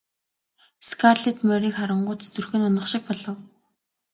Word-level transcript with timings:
Скарлетт 0.87 1.39
морийг 1.47 1.75
харангуут 1.77 2.21
зүрх 2.33 2.51
нь 2.57 2.67
унах 2.69 2.87
шиг 2.91 3.03
болов. 3.07 3.37